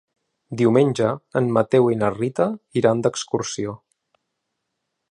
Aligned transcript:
Diumenge 0.61 1.09
en 1.41 1.51
Mateu 1.59 1.91
i 1.97 1.99
na 2.01 2.11
Rita 2.17 2.49
iran 2.83 3.05
d'excursió. 3.05 3.79